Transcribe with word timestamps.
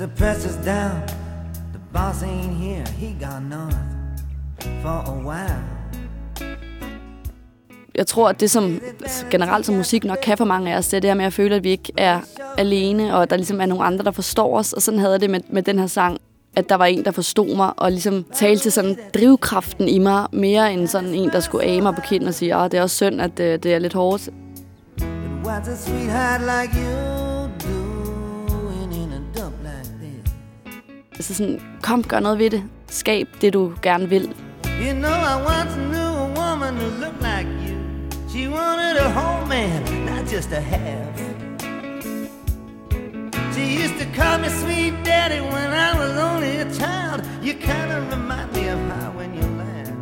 the 0.00 0.08
pressure's 0.08 0.64
down. 0.64 1.02
The 1.72 1.80
boss 1.92 2.22
ain't 2.22 2.54
here, 2.54 2.84
he 2.98 3.08
gone 3.24 3.48
north 3.50 3.76
for 4.82 4.98
a 5.06 5.16
while. 5.28 5.62
Jeg 7.94 8.06
tror, 8.06 8.28
at 8.28 8.40
det 8.40 8.50
som 8.50 8.80
generelt 9.30 9.66
som 9.66 9.74
musik 9.74 10.04
nok 10.04 10.18
kan 10.22 10.38
for 10.38 10.44
mange 10.44 10.74
af 10.74 10.78
os, 10.78 10.88
det 10.88 10.96
er 10.96 11.00
det 11.00 11.10
her 11.10 11.14
med 11.14 11.24
at 11.24 11.32
føle, 11.32 11.56
at 11.56 11.64
vi 11.64 11.70
ikke 11.70 11.92
er 11.96 12.20
alene, 12.58 13.16
og 13.16 13.22
at 13.22 13.30
der 13.30 13.36
ligesom 13.36 13.60
er 13.60 13.66
nogle 13.66 13.84
andre, 13.84 14.04
der 14.04 14.10
forstår 14.10 14.58
os. 14.58 14.72
Og 14.72 14.82
sådan 14.82 15.00
havde 15.00 15.12
jeg 15.12 15.20
det 15.20 15.30
med, 15.30 15.40
med 15.50 15.62
den 15.62 15.78
her 15.78 15.86
sang, 15.86 16.18
at 16.56 16.68
der 16.68 16.74
var 16.74 16.86
en, 16.86 17.04
der 17.04 17.10
forstod 17.10 17.56
mig, 17.56 17.72
og 17.76 17.90
ligesom 17.90 18.24
talte 18.34 18.62
til 18.62 18.72
sådan 18.72 18.96
drivkraften 19.14 19.88
i 19.88 19.98
mig, 19.98 20.26
mere 20.32 20.72
end 20.72 20.86
sådan 20.86 21.14
en, 21.14 21.30
der 21.30 21.40
skulle 21.40 21.64
age 21.64 21.80
mig 21.80 21.94
på 21.94 22.00
kinden 22.00 22.28
og 22.28 22.34
sige, 22.34 22.54
at 22.54 22.72
det 22.72 22.78
er 22.78 22.82
også 22.82 22.96
synd, 22.96 23.20
at 23.20 23.38
det, 23.38 23.62
det 23.62 23.74
er 23.74 23.78
lidt 23.78 23.94
hårdt. 23.94 24.28
But 24.98 25.06
what's 25.46 25.68
a 25.68 25.76
sweetheart 25.76 26.40
like 26.40 26.76
you 26.76 27.29
Altså 31.20 31.34
sådan, 31.34 31.60
kom, 31.82 32.04
gør 32.04 32.20
noget 32.20 32.38
ved 32.38 32.50
det. 32.50 32.62
Skab 32.88 33.28
det, 33.40 33.52
du 33.52 33.72
gerne 33.82 34.08
vil. 34.08 34.22
You 34.64 34.92
know, 34.92 35.18
I 35.32 35.36
once 35.56 35.74
knew 35.92 36.10
a 36.26 36.28
woman 36.40 36.74
who 36.80 36.88
looked 37.02 37.22
like 37.30 37.48
you. 37.66 37.76
She 38.30 38.48
wanted 38.48 38.96
a 39.06 39.10
whole 39.18 39.46
man, 39.48 39.82
not 40.10 40.32
just 40.34 40.50
a 40.52 40.60
half. 40.60 41.14
She 43.54 43.64
used 43.84 43.96
to 44.02 44.06
call 44.18 44.36
me 44.44 44.48
sweet 44.62 44.94
daddy 45.04 45.40
when 45.54 45.70
I 45.88 45.90
was 46.02 46.12
only 46.28 46.52
a 46.66 46.68
child. 46.80 47.18
You 47.42 47.52
kind 47.70 47.90
of 47.96 48.00
remind 48.14 48.48
me 48.56 48.62
of 48.74 48.80
her 48.90 49.08
when 49.18 49.30
you 49.38 49.46
laugh. 49.60 49.96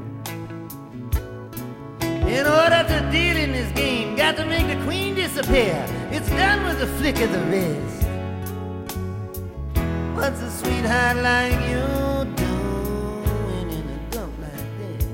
In 2.37 2.45
order 2.61 2.83
to 2.93 2.99
deal 3.17 3.37
in 3.45 3.51
this 3.59 3.71
game, 3.83 4.17
got 4.17 4.37
to 4.37 4.45
make 4.47 4.67
the 4.73 4.81
queen 4.87 5.17
disappear. 5.17 5.77
It's 6.17 6.31
done 6.43 6.61
with 6.69 6.89
a 6.89 6.91
flick 6.99 7.19
of 7.21 7.31
the 7.33 7.43
wrist. 7.51 7.98
What's 10.19 10.43
a 10.43 10.51
sweetheart 10.51 11.17
like 11.17 11.59
you 11.71 11.85
doing 12.37 13.71
in 13.79 13.87
a 13.89 13.99
dump 14.13 14.33
like 14.41 14.69
this? 14.79 15.07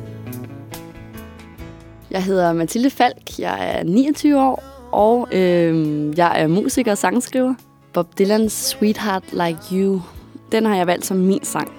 Jeg 2.11 2.25
hedder 2.25 2.53
Mathilde 2.53 2.91
Falk, 2.91 3.39
jeg 3.39 3.79
er 3.79 3.83
29 3.83 4.41
år, 4.41 4.63
og 4.93 5.29
øh, 5.33 6.19
jeg 6.19 6.43
er 6.43 6.47
musiker 6.47 6.91
og 6.93 6.99
sangskriver. 6.99 7.55
Bob 7.93 8.07
Dylan's 8.21 8.49
Sweetheart 8.49 9.33
Like 9.33 9.59
You, 9.73 10.01
den 10.53 10.67
har 10.67 10.77
jeg 10.77 10.87
valgt 10.87 11.07
som 11.07 11.17
min 11.17 11.45
sang. 11.45 11.73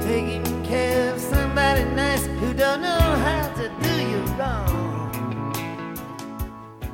Taking 0.00 0.64
care 0.64 1.12
of 1.14 1.20
somebody 1.20 1.84
nice 1.96 2.28
who 2.28 2.52
don't 2.52 2.80
know 2.80 3.16
how 3.24 3.42
to 3.56 3.64
do 3.82 3.92
you 4.12 4.20
wrong. 4.38 4.70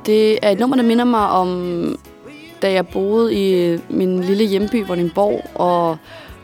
Det 0.05 0.45
er 0.45 0.49
et 0.49 0.59
nummer, 0.59 0.75
der 0.75 0.83
minder 0.83 1.05
mig 1.05 1.29
om, 1.29 1.99
da 2.61 2.71
jeg 2.71 2.87
boede 2.87 3.33
i 3.35 3.77
min 3.89 4.23
lille 4.23 4.43
hjemby, 4.43 4.87
Vordingborg, 4.87 5.41
og 5.55 5.97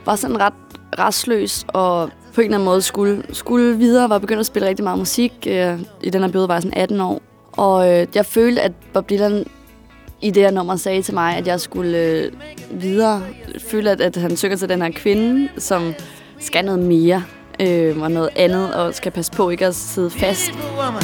var 0.06 0.16
sådan 0.16 0.40
ret 0.40 0.54
restløs, 1.00 1.66
og 1.68 2.10
på 2.36 2.42
en 2.42 2.46
eller 2.46 2.58
anden 2.58 2.66
måde 2.66 2.82
skulle, 2.82 3.24
skulle 3.32 3.78
videre, 3.78 4.10
var 4.10 4.18
begyndt 4.18 4.40
at 4.40 4.46
spille 4.46 4.68
rigtig 4.68 4.84
meget 4.84 5.00
musik. 5.00 5.34
Øh, 5.48 5.80
I 6.04 6.10
den 6.10 6.22
her 6.22 6.28
periode 6.28 6.48
var 6.48 6.56
jeg 6.56 6.62
sådan 6.62 6.78
18 6.78 7.02
år. 7.02 7.22
Og 7.52 7.92
øh, 7.92 8.08
jeg 8.16 8.26
følte, 8.26 8.62
at 8.62 8.72
Bob 8.94 9.10
Dylan 9.10 9.46
i 10.22 10.32
det 10.32 10.44
her 10.44 10.52
nummer 10.52 10.76
sagde 10.76 11.02
til 11.02 11.14
mig, 11.14 11.38
at 11.38 11.48
jeg 11.48 11.60
skulle 11.60 11.98
øh, 11.98 12.32
videre. 12.72 13.22
Føle, 13.60 13.92
at, 13.92 14.02
at 14.02 14.16
han 14.16 14.38
søger 14.38 14.56
til 14.56 14.70
den 14.70 14.82
her 14.82 14.92
kvinde, 14.92 15.50
som 15.58 15.94
skal 16.40 16.66
noget 16.66 16.80
mere 16.80 17.24
øh, 17.60 18.02
og 18.02 18.12
noget 18.12 18.30
andet, 18.36 18.74
og 18.74 18.94
skal 18.94 19.12
passe 19.12 19.32
på 19.32 19.50
ikke 19.50 19.66
at 19.66 19.76
sidde 19.76 20.10
fast. 20.10 20.52
Woman, 20.78 21.04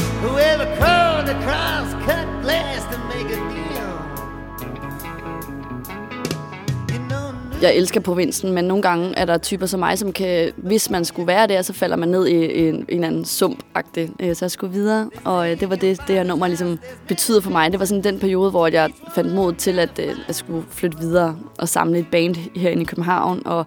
Jeg 7.61 7.75
elsker 7.75 7.99
provinsen, 7.99 8.51
men 8.53 8.65
nogle 8.65 8.83
gange 8.83 9.13
er 9.17 9.25
der 9.25 9.37
typer 9.37 9.65
som 9.65 9.79
mig, 9.79 9.97
som 9.97 10.11
kan, 10.13 10.51
hvis 10.57 10.89
man 10.89 11.05
skulle 11.05 11.27
være 11.27 11.47
der, 11.47 11.61
så 11.61 11.73
falder 11.73 11.95
man 11.95 12.09
ned 12.09 12.27
i, 12.27 12.67
en, 12.67 12.85
en 12.89 13.03
anden 13.03 13.25
sump 13.25 13.63
-agtig. 13.77 14.09
Øh, 14.19 14.35
så 14.35 14.45
jeg 14.45 14.51
skulle 14.51 14.73
videre, 14.73 15.09
og 15.25 15.51
øh, 15.51 15.59
det 15.59 15.69
var 15.69 15.75
det, 15.75 15.99
det 16.07 16.15
her 16.15 16.23
nummer 16.23 16.47
ligesom 16.47 16.79
betyder 17.07 17.41
for 17.41 17.51
mig. 17.51 17.71
Det 17.71 17.79
var 17.79 17.85
sådan 17.85 18.03
den 18.03 18.19
periode, 18.19 18.51
hvor 18.51 18.67
jeg 18.67 18.89
fandt 19.15 19.33
mod 19.33 19.53
til, 19.53 19.79
at 19.79 19.99
øh, 19.99 20.15
jeg 20.27 20.35
skulle 20.35 20.65
flytte 20.69 20.97
videre 20.97 21.37
og 21.57 21.69
samle 21.69 21.99
et 21.99 22.07
band 22.11 22.35
herinde 22.55 22.81
i 22.81 22.85
København, 22.85 23.41
og 23.45 23.65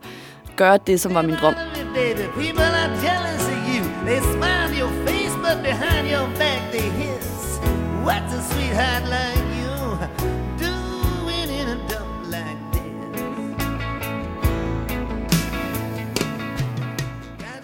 gøre 0.56 0.78
det, 0.87 1.00
som 1.00 1.15
var 1.15 1.22
min 1.22 1.34
drøm. 1.41 1.55
What's 8.06 8.33
a 8.34 8.41
sweetheart 8.43 9.05
like? 9.05 9.42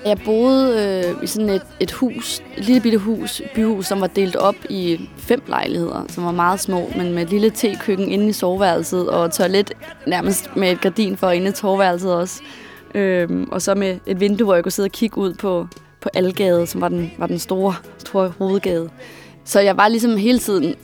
Jeg 0.09 0.19
boede 0.25 1.05
øh, 1.17 1.23
i 1.23 1.27
sådan 1.27 1.49
et, 1.49 1.63
et 1.81 1.93
hus, 1.93 2.43
et 2.57 2.65
lille 2.65 2.81
bitte 2.81 2.99
hus, 2.99 3.43
byhus, 3.55 3.87
som 3.87 4.01
var 4.01 4.07
delt 4.07 4.37
op 4.37 4.55
i 4.71 5.09
fem 5.17 5.43
lejligheder, 5.49 6.05
som 6.09 6.25
var 6.25 6.33
meget 6.33 6.61
små, 6.61 6.91
men 6.97 7.15
med 7.15 7.23
et 7.23 7.31
lille 7.31 7.51
tekøkken 7.51 8.09
inde 8.09 8.29
i 8.29 8.33
soveværelset, 8.33 9.09
og 9.09 9.33
toilet 9.33 9.73
nærmest 10.07 10.57
med 10.57 10.73
et 10.73 10.81
gardin 10.81 11.17
for 11.17 11.31
inde 11.31 11.49
i 11.49 11.53
soveværelset 11.53 12.15
også. 12.15 12.43
Øhm, 12.95 13.49
og 13.53 13.63
så 13.63 13.75
med 13.75 13.99
et 14.07 14.21
vindue, 14.21 14.45
hvor 14.45 14.55
jeg 14.55 14.63
kunne 14.63 14.73
sidde 14.73 14.87
og 14.87 14.93
kigge 14.93 15.19
ud 15.19 15.35
på, 15.35 15.69
på 16.01 16.09
Algade, 16.15 16.67
som 16.67 16.81
var 16.81 16.89
den, 16.89 17.13
var 17.19 17.27
den 17.27 17.39
store, 17.39 17.75
store 17.99 18.33
hovedgade. 18.39 18.91
Så 19.45 19.61
jeg 19.61 19.77
var 19.77 19.89
ligesom 19.89 20.17
hele 20.17 20.39
tiden 20.39 20.75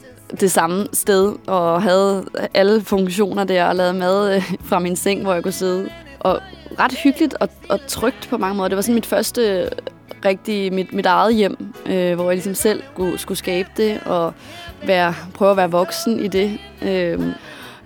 det 0.41 0.51
samme 0.51 0.87
sted, 0.93 1.33
og 1.47 1.83
havde 1.83 2.25
alle 2.55 2.81
funktioner 2.81 3.45
der, 3.45 3.65
og 3.65 3.77
lavede 3.77 3.95
mad 3.95 4.37
øh, 4.37 4.53
fra 4.65 4.79
min 4.79 4.97
seng, 4.97 5.23
hvor 5.23 5.35
jeg 5.35 5.43
kunne 5.43 5.53
sidde. 5.53 5.91
Og 6.25 6.41
ret 6.79 6.93
hyggeligt 6.93 7.35
og, 7.35 7.49
og 7.69 7.81
trygt 7.87 8.27
på 8.31 8.39
mange 8.39 8.57
måder. 8.57 8.69
Det 8.69 8.77
var 8.77 8.83
sådan 8.83 8.95
mit 8.95 9.07
første 9.07 9.71
rigtig 10.25 10.73
mit, 10.73 10.93
mit 10.93 11.07
eget 11.07 11.35
hjem, 11.35 11.57
øh, 11.87 12.15
hvor 12.15 12.25
jeg 12.25 12.35
ligesom 12.35 12.55
selv 12.55 12.83
skulle, 12.93 13.19
skulle 13.19 13.39
skabe 13.39 13.69
det, 13.77 14.01
og 14.07 14.33
være, 14.87 15.15
prøve 15.35 15.51
at 15.51 15.57
være 15.57 15.71
voksen 15.71 16.21
i 16.21 16.29
det, 16.29 16.59
øh, 16.83 17.21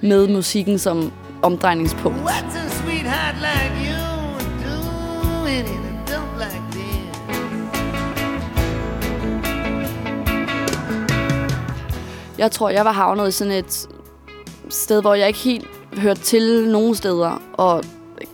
med 0.00 0.28
musikken 0.28 0.78
som 0.78 1.12
omdrejningspunkt. 1.42 2.18
Jeg 12.38 12.50
tror, 12.50 12.68
jeg 12.68 12.84
var 12.84 12.92
havnet 12.92 13.28
i 13.28 13.32
sådan 13.32 13.52
et 13.52 13.88
sted, 14.68 15.00
hvor 15.00 15.14
jeg 15.14 15.28
ikke 15.28 15.38
helt 15.38 15.66
hørte 15.98 16.20
til 16.20 16.68
nogen 16.68 16.94
steder, 16.94 17.42
og 17.52 17.84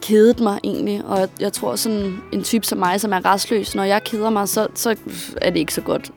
kedede 0.02 0.42
mig 0.42 0.58
egentlig. 0.64 1.02
Og 1.04 1.18
jeg, 1.20 1.28
jeg 1.40 1.52
tror, 1.52 1.76
sådan 1.76 2.16
en 2.32 2.42
type 2.42 2.66
som 2.66 2.78
mig, 2.78 3.00
som 3.00 3.12
er 3.12 3.24
restløs, 3.24 3.74
når 3.74 3.84
jeg 3.84 4.04
keder 4.04 4.30
mig, 4.30 4.48
så, 4.48 4.66
så 4.74 4.96
er 5.36 5.50
det 5.50 5.58
ikke 5.58 5.74
så 5.74 5.80
godt. 5.80 6.10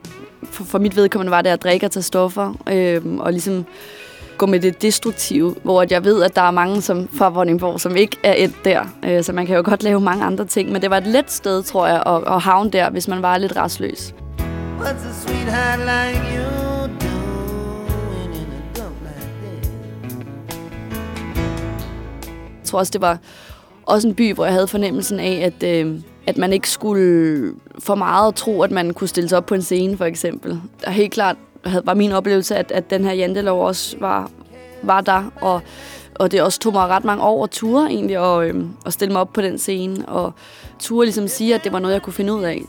For, 0.43 0.63
for 0.63 0.79
mit 0.79 0.95
vedkommende 0.95 1.31
var 1.31 1.41
det 1.41 1.49
at 1.49 1.63
drikke 1.63 1.85
og 1.85 1.91
tage 1.91 2.03
stoffer, 2.03 2.53
øh, 2.69 3.01
og 3.19 3.31
ligesom 3.31 3.65
gå 4.37 4.45
med 4.45 4.59
det 4.59 4.81
destruktive, 4.81 5.55
hvor 5.63 5.85
jeg 5.89 6.03
ved, 6.03 6.23
at 6.23 6.35
der 6.35 6.41
er 6.41 6.51
mange 6.51 6.81
som 6.81 7.09
fra 7.13 7.29
Vordingborg, 7.29 7.79
som 7.79 7.95
ikke 7.95 8.17
er 8.23 8.33
et 8.37 8.53
der. 8.65 8.85
Øh, 9.05 9.23
så 9.23 9.33
man 9.33 9.45
kan 9.45 9.55
jo 9.55 9.61
godt 9.65 9.83
lave 9.83 9.99
mange 9.99 10.25
andre 10.25 10.45
ting, 10.45 10.71
men 10.71 10.81
det 10.81 10.89
var 10.89 10.97
et 10.97 11.07
let 11.07 11.31
sted, 11.31 11.63
tror 11.63 11.87
jeg, 11.87 12.03
at, 12.05 12.33
at 12.33 12.41
havne 12.41 12.71
der, 12.71 12.89
hvis 12.89 13.07
man 13.07 13.21
var 13.21 13.37
lidt 13.37 13.55
restløs. 13.55 14.13
What's 14.79 15.09
a 15.09 15.13
sweetheart 15.13 15.79
like 15.79 16.37
you? 16.37 16.67
Jeg 22.67 22.69
tror 22.71 22.79
også, 22.79 22.91
det 22.91 23.01
var 23.01 23.17
også 23.87 24.07
en 24.07 24.15
by, 24.15 24.33
hvor 24.33 24.45
jeg 24.45 24.53
havde 24.53 24.67
fornemmelsen 24.67 25.19
af, 25.19 25.51
at, 25.53 25.63
øh, 25.63 25.99
at 26.27 26.37
man 26.37 26.53
ikke 26.53 26.69
skulle 26.69 27.53
for 27.79 27.95
meget 27.95 28.35
tro, 28.35 28.61
at 28.61 28.71
man 28.71 28.93
kunne 28.93 29.07
stille 29.07 29.29
sig 29.29 29.37
op 29.37 29.45
på 29.45 29.55
en 29.55 29.61
scene, 29.61 29.97
for 29.97 30.05
eksempel. 30.05 30.61
Og 30.85 30.91
helt 30.91 31.13
klart 31.13 31.35
var 31.83 31.93
min 31.93 32.11
oplevelse, 32.11 32.55
at, 32.55 32.71
at 32.71 32.89
den 32.89 33.05
her 33.05 33.13
jantelov 33.13 33.65
også 33.67 33.97
var, 33.99 34.31
var 34.83 35.01
der, 35.01 35.31
og, 35.41 35.61
og 36.15 36.31
det 36.31 36.41
også 36.41 36.59
tog 36.59 36.73
mig 36.73 36.87
ret 36.87 37.03
mange 37.03 37.23
år 37.23 37.43
at 37.43 37.49
ture 37.49 37.85
egentlig, 37.85 38.19
og, 38.19 38.47
øh, 38.47 38.65
og 38.85 38.93
stille 38.93 39.11
mig 39.11 39.21
op 39.21 39.33
på 39.33 39.41
den 39.41 39.57
scene, 39.57 40.09
og 40.09 40.33
ture 40.79 41.05
ligesom 41.05 41.27
sige, 41.27 41.55
at 41.55 41.63
det 41.63 41.71
var 41.71 41.79
noget, 41.79 41.93
jeg 41.93 42.01
kunne 42.01 42.13
finde 42.13 42.33
ud 42.33 42.43
af. 42.43 42.61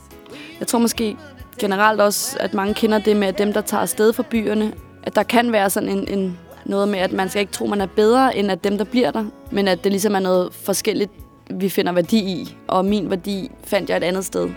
Jeg 0.59 0.67
tror 0.67 0.79
måske 0.79 1.17
generelt 1.59 2.01
også, 2.01 2.37
at 2.39 2.53
mange 2.53 2.73
kender 2.73 2.99
det 2.99 3.17
med, 3.17 3.27
at 3.27 3.37
dem, 3.37 3.53
der 3.53 3.61
tager 3.61 3.81
afsted 3.81 4.13
fra 4.13 4.23
byerne, 4.29 4.73
at 5.03 5.15
der 5.15 5.23
kan 5.23 5.51
være 5.51 5.69
sådan 5.69 5.89
en, 5.89 6.07
en 6.07 6.37
noget 6.69 6.87
med, 6.87 6.99
at 6.99 7.13
man 7.13 7.29
skal 7.29 7.39
ikke 7.39 7.51
tro, 7.51 7.65
man 7.65 7.81
er 7.81 7.85
bedre, 7.85 8.37
end 8.37 8.51
at 8.51 8.63
dem, 8.63 8.77
der 8.77 8.85
bliver 8.85 9.11
der, 9.11 9.25
men 9.51 9.67
at 9.67 9.83
det 9.83 9.91
ligesom 9.91 10.15
er 10.15 10.19
noget 10.19 10.53
forskelligt, 10.53 11.11
vi 11.49 11.69
finder 11.69 11.91
værdi 11.91 12.17
i, 12.17 12.57
og 12.67 12.85
min 12.85 13.09
værdi 13.09 13.51
fandt 13.63 13.89
jeg 13.89 13.97
et 13.97 14.03
andet 14.03 14.25
sted. 14.25 14.43
You 14.43 14.51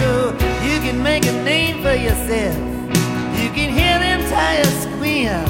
know, 0.00 0.24
you 0.68 0.76
can 0.86 0.98
make 1.02 1.24
a 1.28 1.44
name 1.44 1.82
for 1.82 1.94
yourself. 2.06 2.56
You 3.42 3.48
can 3.56 3.70
hear 3.78 3.98
them 4.06 4.20
tires 4.34 4.76
squeal. 4.86 5.42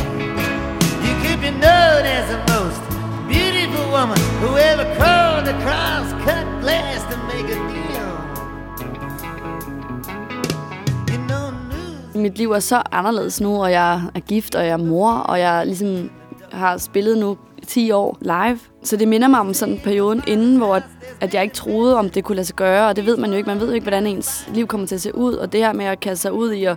You 1.07 1.13
could 1.23 1.41
be 1.47 1.51
known 1.65 2.03
as 2.17 2.25
the 2.35 2.41
most 2.55 2.81
beautiful 3.29 3.85
woman 3.97 4.19
who 4.41 4.51
ever 4.71 4.87
crawled 4.99 5.49
across 5.57 6.07
cut 6.27 6.47
glass 6.63 7.01
to 7.11 7.17
make 7.31 7.49
a 7.57 7.59
deal. 7.71 7.84
Mit 12.25 12.39
liv 12.39 12.51
er 12.51 12.59
så 12.59 12.83
anderledes 12.93 13.41
nu, 13.41 13.63
og 13.63 13.71
jeg 13.71 14.03
er 14.15 14.21
gift, 14.21 14.55
og 14.55 14.65
jeg 14.65 14.73
er 14.73 14.77
mor, 14.77 15.13
og 15.13 15.41
jeg 15.41 15.67
ligesom 15.67 16.11
har 16.53 16.79
spillet 16.79 17.19
nu 17.19 17.39
10 17.67 17.91
år 17.91 18.19
live. 18.21 18.59
Så 18.83 18.97
det 18.97 19.09
minder 19.09 19.29
mig 19.29 19.41
om 19.41 19.55
sådan 19.55 19.81
perioden 19.85 20.23
inden, 20.27 20.57
hvor 20.57 20.83
at, 21.21 21.35
jeg 21.35 21.43
ikke 21.43 21.55
troede, 21.55 21.99
om 21.99 22.11
det 22.11 22.25
kunne 22.25 22.37
lade 22.37 22.47
sig 22.47 22.57
gøre, 22.57 22.89
og 22.89 22.97
det 22.97 23.07
ved 23.07 23.17
man 23.17 23.31
jo 23.31 23.37
ikke. 23.37 23.47
Man 23.47 23.61
ved 23.61 23.67
jo 23.67 23.73
ikke, 23.73 23.85
hvordan 23.85 24.07
ens 24.07 24.49
liv 24.55 24.67
kommer 24.67 24.87
til 24.87 24.95
at 24.95 25.01
se 25.01 25.15
ud, 25.15 25.35
og 25.35 25.53
det 25.53 25.61
her 25.61 25.73
med 25.73 25.85
at 25.85 26.01
kaste 26.01 26.23
sig 26.23 26.33
ud 26.33 26.53
i 26.53 26.65
at, 26.65 26.77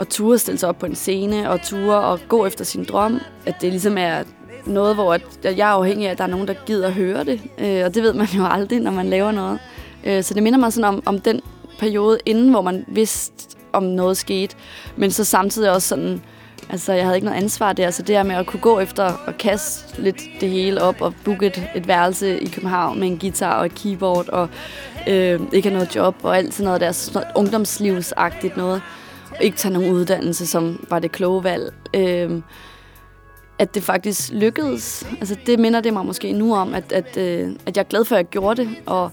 at 0.00 0.08
ture 0.08 0.38
stille 0.38 0.58
sig 0.58 0.68
op 0.68 0.78
på 0.78 0.86
en 0.86 0.94
scene, 0.94 1.50
og 1.50 1.62
ture 1.62 2.00
og 2.00 2.20
gå 2.28 2.46
efter 2.46 2.64
sin 2.64 2.84
drøm, 2.84 3.20
at 3.46 3.54
det 3.60 3.70
ligesom 3.70 3.98
er 3.98 4.22
noget, 4.66 4.94
hvor 4.94 5.14
at, 5.14 5.22
at 5.44 5.58
jeg 5.58 5.68
er 5.68 5.74
afhængig 5.74 6.06
af, 6.06 6.12
at 6.12 6.18
der 6.18 6.24
er 6.24 6.28
nogen, 6.28 6.48
der 6.48 6.54
gider 6.66 6.86
at 6.86 6.92
høre 6.92 7.24
det, 7.24 7.40
øh, 7.58 7.82
og 7.84 7.94
det 7.94 8.02
ved 8.02 8.12
man 8.12 8.26
jo 8.26 8.46
aldrig, 8.46 8.80
når 8.80 8.90
man 8.90 9.06
laver 9.06 9.32
noget. 9.32 9.58
Øh, 10.04 10.22
så 10.22 10.34
det 10.34 10.42
minder 10.42 10.58
mig 10.58 10.72
sådan 10.72 10.94
om, 10.94 11.02
om 11.06 11.20
den 11.20 11.40
periode 11.78 12.18
inden, 12.26 12.50
hvor 12.50 12.62
man 12.62 12.84
vidste, 12.88 13.59
om 13.72 13.82
noget 13.82 14.16
skete, 14.16 14.56
men 14.96 15.10
så 15.10 15.24
samtidig 15.24 15.70
også 15.70 15.88
sådan, 15.88 16.22
altså 16.70 16.92
jeg 16.92 17.04
havde 17.04 17.16
ikke 17.16 17.24
noget 17.24 17.42
ansvar 17.42 17.72
der, 17.72 17.90
så 17.90 18.02
det 18.02 18.16
her 18.16 18.22
med 18.22 18.34
at 18.34 18.46
kunne 18.46 18.60
gå 18.60 18.80
efter 18.80 19.04
og 19.04 19.38
kaste 19.38 20.02
lidt 20.02 20.22
det 20.40 20.48
hele 20.48 20.82
op 20.82 21.00
og 21.00 21.14
booke 21.24 21.46
et, 21.46 21.68
et 21.76 21.88
værelse 21.88 22.40
i 22.40 22.46
København 22.46 23.00
med 23.00 23.08
en 23.08 23.18
guitar 23.18 23.58
og 23.58 23.66
et 23.66 23.74
keyboard 23.74 24.28
og 24.28 24.48
øh, 25.08 25.40
ikke 25.52 25.68
have 25.68 25.78
noget 25.78 25.96
job 25.96 26.14
og 26.22 26.36
alt 26.36 26.54
sådan 26.54 26.64
noget 26.64 26.80
der, 26.80 26.92
sådan 26.92 27.20
noget 27.20 27.36
ungdomslivsagtigt 27.36 28.56
noget, 28.56 28.82
og 29.30 29.42
ikke 29.42 29.56
tage 29.56 29.74
nogen 29.74 29.92
uddannelse, 29.92 30.46
som 30.46 30.86
var 30.90 30.98
det 30.98 31.12
kloge 31.12 31.44
valg. 31.44 31.72
Øh, 31.94 32.42
at 33.58 33.74
det 33.74 33.82
faktisk 33.82 34.32
lykkedes. 34.32 35.06
Altså 35.10 35.36
det 35.46 35.58
minder 35.58 35.80
det 35.80 35.92
mig 35.92 36.06
måske 36.06 36.32
nu 36.32 36.54
om, 36.54 36.74
at, 36.74 36.92
at, 36.92 37.16
øh, 37.16 37.52
at 37.66 37.76
jeg 37.76 37.82
er 37.82 37.88
glad 37.88 38.04
for, 38.04 38.14
at 38.14 38.18
jeg 38.18 38.26
gjorde 38.26 38.62
det, 38.62 38.70
og 38.86 39.10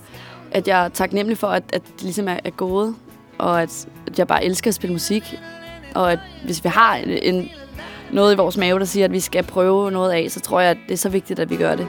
at 0.51 0.67
jeg 0.67 0.85
er 0.85 0.89
taknemmelig 0.89 1.37
for, 1.37 1.47
at, 1.47 1.63
at 1.73 1.81
det 1.95 2.03
ligesom 2.03 2.27
er, 2.27 2.39
er 2.43 2.49
gået, 2.49 2.95
og 3.37 3.61
at, 3.61 3.87
at 4.07 4.19
jeg 4.19 4.27
bare 4.27 4.45
elsker 4.45 4.71
at 4.71 4.75
spille 4.75 4.93
musik. 4.93 5.39
Og 5.95 6.11
at 6.11 6.19
hvis 6.45 6.63
vi 6.63 6.69
har 6.69 6.95
en, 6.95 7.09
en, 7.09 7.49
noget 8.11 8.33
i 8.33 8.37
vores 8.37 8.57
mave, 8.57 8.79
der 8.79 8.85
siger, 8.85 9.05
at 9.05 9.11
vi 9.11 9.19
skal 9.19 9.43
prøve 9.43 9.91
noget 9.91 10.11
af, 10.11 10.31
så 10.31 10.39
tror 10.39 10.59
jeg, 10.59 10.71
at 10.71 10.77
det 10.87 10.93
er 10.93 10.97
så 10.97 11.09
vigtigt, 11.09 11.39
at 11.39 11.49
vi 11.49 11.55
gør 11.55 11.75
det. 11.75 11.87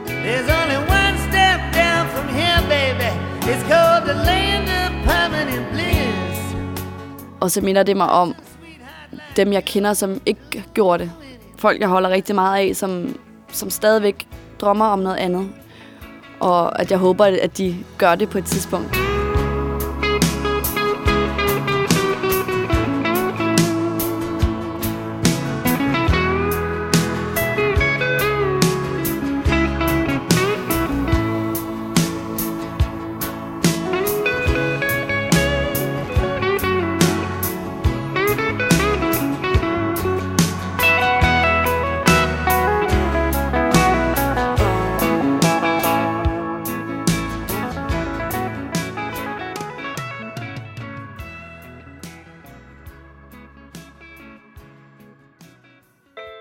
Og 7.39 7.51
så 7.51 7.61
minder 7.61 7.83
det 7.83 7.97
mig 7.97 8.09
om 8.09 8.35
dem, 9.35 9.53
jeg 9.53 9.65
kender, 9.65 9.93
som 9.93 10.21
ikke 10.25 10.63
gjorde 10.73 11.03
det. 11.03 11.11
Folk, 11.57 11.79
jeg 11.81 11.89
holder 11.89 12.09
rigtig 12.09 12.35
meget 12.35 12.69
af, 12.69 12.75
som, 12.75 13.15
som 13.51 13.69
stadigvæk 13.69 14.27
drømmer 14.61 14.85
om 14.85 14.99
noget 14.99 15.17
andet. 15.17 15.49
Og 16.39 16.81
at 16.81 16.91
jeg 16.91 16.99
håber, 16.99 17.25
at 17.25 17.57
de 17.57 17.75
gør 17.97 18.15
det 18.15 18.29
på 18.29 18.37
et 18.37 18.45
tidspunkt. 18.45 19.08